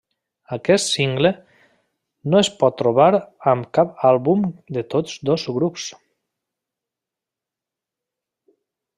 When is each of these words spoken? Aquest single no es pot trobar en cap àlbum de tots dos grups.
Aquest 0.55 0.87
single 0.91 1.31
no 2.35 2.39
es 2.45 2.47
pot 2.63 2.77
trobar 2.79 3.09
en 3.51 3.61
cap 3.79 3.93
àlbum 4.11 4.47
de 4.77 4.83
tots 4.93 5.19
dos 5.31 5.45
grups. 5.59 5.85